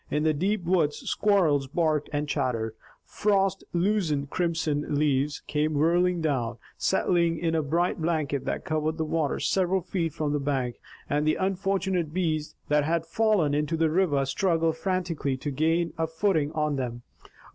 In 0.09 0.23
the 0.23 0.33
deep 0.33 0.63
woods 0.63 0.97
squirrels 1.07 1.67
barked 1.67 2.09
and 2.11 2.27
chattered. 2.27 2.73
Frost 3.05 3.63
loosened 3.71 4.31
crimson 4.31 4.95
leaves 4.95 5.43
came 5.45 5.75
whirling 5.75 6.21
down, 6.21 6.57
settling 6.75 7.37
in 7.37 7.53
a 7.53 7.61
bright 7.61 8.01
blanket 8.01 8.43
that 8.45 8.65
covered 8.65 8.97
the 8.97 9.05
water 9.05 9.39
several 9.39 9.81
feet 9.81 10.11
from 10.11 10.33
the 10.33 10.39
bank, 10.39 10.77
and 11.07 11.29
unfortunate 11.29 12.15
bees 12.15 12.55
that 12.67 12.83
had 12.83 13.05
fallen 13.05 13.53
into 13.53 13.77
the 13.77 13.91
river 13.91 14.25
struggled 14.25 14.75
frantically 14.75 15.37
to 15.37 15.51
gain 15.51 15.93
a 15.99 16.07
footing 16.07 16.51
on 16.53 16.77
them. 16.77 17.03